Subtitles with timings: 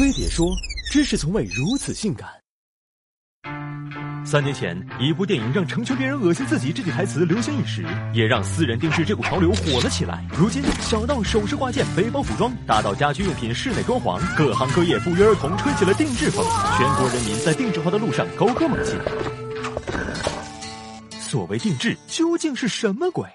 [0.00, 0.56] 飞碟说
[0.90, 2.26] ：“知识从未如此性感。”
[4.24, 10.26] 三年前，一部电影让“成全别人，恶心自己”这句台词流行一时，也让私人定制这股潮流火了起来。
[10.32, 16.42] 如今，小到首饰挂件、背包服装，大到家居用品、室内装潢，各行各业不约而同吹起了定制风，
[16.78, 18.96] 全国人民在定制化的路上高歌猛进。
[21.20, 23.28] 所谓定制，究竟是什么鬼？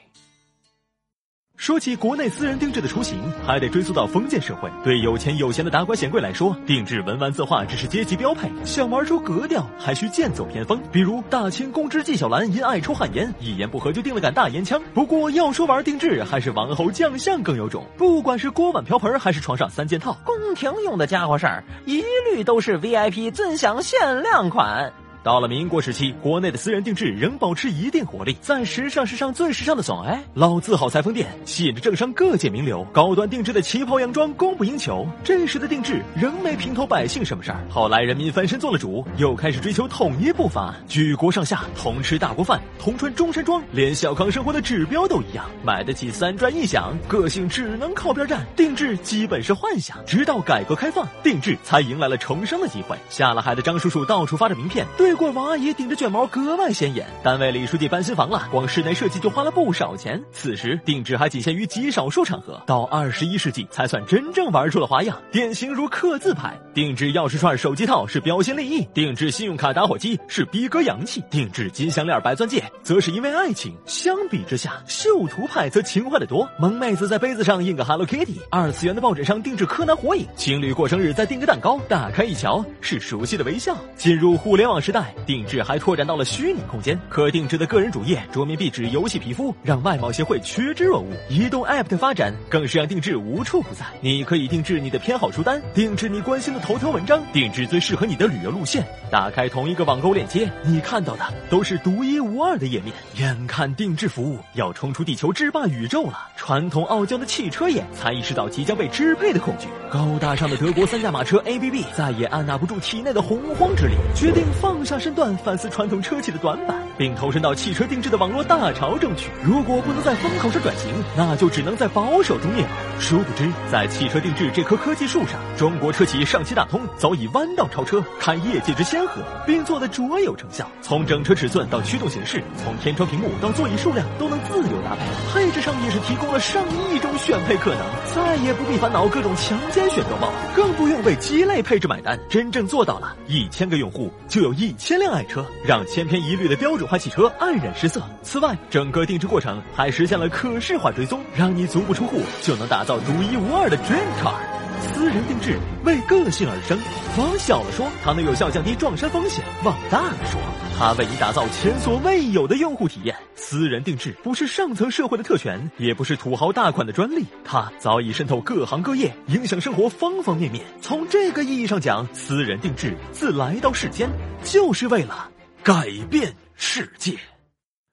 [1.66, 4.70] 说起国内私人定制的雏形，还得追溯到封建社会。
[4.84, 8.48] 对有钱有闲的达官显贵来说，定制文玩字画只是阶级标配。
[8.64, 10.80] 想玩出格调，还需剑走偏锋。
[10.92, 14.80] 比如大清宫之纪晓岚因爱抽旱烟，一言不合就定了杆大烟枪。
[14.94, 17.84] 不过要说玩定制，还是王侯将相更有种。
[17.98, 24.94] 不管是锅碗瓢盆，还是床上三件套，宫廷用的家伙事儿，一律都是 VIP 尊享限量款。
[25.26, 28.38] 到了民国时期，国内的私人定制仍保持一定活力。
[28.42, 32.86] 在时尚时尚最时尚的总哎老字号裁缝店，吸引着政商各界名流。
[32.94, 35.04] 高端定制的旗袍洋装供不应求。
[35.24, 37.60] 这时的定制仍没平头百姓什么事儿。
[37.72, 45.44] 后来人民翻身做了主，又开始追求统一步伐，举国上下同吃大锅饭，同穿中山装，连小康生活的指标都一样。
[45.64, 48.46] 买得起三砖一响，个性只能靠边站。
[48.56, 49.98] 定制基本是幻想。
[50.06, 52.96] 直到改革开放，定制才迎来了重生的机会。
[53.10, 55.15] 下了海的张叔叔到处发着名片，对。
[55.16, 60.22] 不过王阿姨顶着卷毛格外显眼，单位李书记搬新房了，光室内设计就花了不少钱。
[60.34, 65.18] 此时定制还仅限于极少数场合，到二十一世纪才算真正玩出了花样。
[65.32, 73.74] 典型如刻字派，定制钥匙串、手机套是标新立异；定制信用卡、打火机是逼格洋气；定制金项链、白钻戒则是因为爱情。
[73.86, 76.46] 相比之下，秀图派则情怀的多。
[76.60, 83.78] 萌妹子在杯子上印个 Hello Kitty，二次元的抱枕上定制柯南、火影，情侣过生日再订个蛋糕，打开一瞧是熟悉的微笑。
[83.96, 85.05] 进入互联网时代。
[85.26, 91.08] 定制还拓展到了虚拟空间，可定制的个人主页、桌面壁纸、游戏皮肤，让外贸协会趋之若鹜。
[91.30, 93.86] 移动 App 的发展更是让定制无处不在。
[94.02, 98.86] 你可以定制你的偏好书单，定制你关心的头条文章，定制最适合你的旅游路线。
[99.12, 102.94] 打开同一个网购链接，你看到的都是独一无二的页面。
[103.18, 109.68] 眼看定制服务要冲出地球制霸宇宙了，传统傲娇的汽车业才意识到即将被支配的恐惧。
[109.92, 114.95] 高大上的德国三驾马车 ABB 再也按捺不住体内的洪荒之力，决定放下。
[115.00, 119.30] 身段反思传统车企的短板，并投身到汽车定制的网络大潮中去。
[119.44, 122.72] 如果不能在风口上转型，那就只能在保守中灭亡。
[123.00, 130.70] 殊不知，在汽车定制这棵科技树上，中国车企上汽大通早已弯道超车，开业界之先河，并做得卓有成效。
[130.82, 135.02] 从整车尺寸到驱动形式，从天窗屏幕到座椅数量，都能自由搭配。
[135.34, 136.64] 配置上也是提供了上
[136.94, 137.82] 亿种选配可能，
[138.16, 142.18] 再也不必烦恼各种强奸选购帽，更不用为鸡肋配置买单。
[142.30, 144.74] 真正做到了，一千个用户就有一。
[144.78, 148.02] 千辆爱车让千篇一律的标准化汽车黯然失色。
[148.24, 154.34] 此外，整个定制过程还实现了可视化追踪，让你足不出户就能打造独一无二的 dream car。
[154.82, 156.78] 私人定制为个性而生。
[157.18, 160.40] 往小了说，它能有效降低撞衫风险；往大了说，
[160.78, 163.16] 它为你打造前所未有的用户体验。
[163.36, 170.64] 私人定制不是上层社会的特权，也不是土豪大款的专利，它早已渗透各行各业，影响生活方方面面。
[170.82, 174.10] 从这个意义上讲，私人定制自来到世间，
[174.44, 175.30] 就是为了
[175.64, 177.18] 改变世界。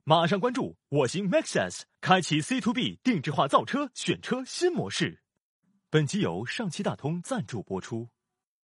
[0.04, 5.20] 马上关注我行 Maxus，开启 C to B 定制化造车选车新模式。
[5.90, 8.08] 本集由上汽大通赞助播出。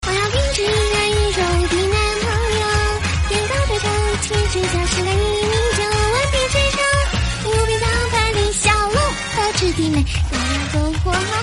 [0.07, 2.27] 我要定制爱宇宙的男朋
[2.61, 2.65] 友，
[3.29, 3.91] 天高腿长，
[4.21, 6.79] 气质像是来一米九，顽皮追求，
[7.49, 8.97] 无比早派的小鹿
[9.35, 11.43] 和质地美，优雅篝火好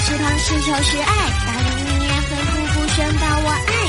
[0.00, 3.87] 是胖是丑是爱大龄你也会不顾身把我爱。